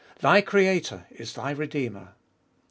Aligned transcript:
Thy 0.17 0.41
Creator 0.41 1.05
is 1.11 1.33
thy 1.35 1.51
Redeemer! 1.51 2.15